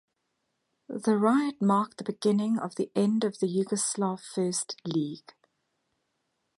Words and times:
The 0.89 1.15
riot 1.15 1.61
marked 1.61 1.99
the 1.99 2.03
beginning 2.03 2.57
of 2.57 2.73
the 2.73 2.89
end 2.95 3.21
for 3.21 3.29
the 3.29 3.45
Yugoslav 3.47 4.19
First 4.21 4.75
League. 4.83 5.35